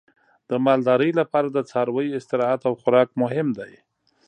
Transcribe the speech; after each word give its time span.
د 0.49 0.51
مالدارۍ 0.65 1.11
لپاره 1.19 1.47
د 1.51 1.57
څارویو 1.69 2.17
استراحت 2.19 2.61
او 2.67 2.73
خوراک 2.81 3.09
مهم 3.21 3.47
دی. 3.59 3.73